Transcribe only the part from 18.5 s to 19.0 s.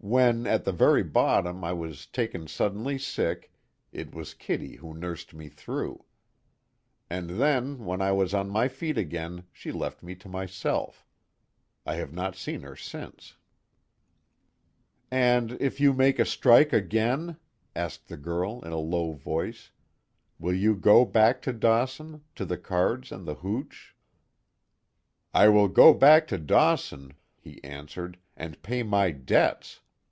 in a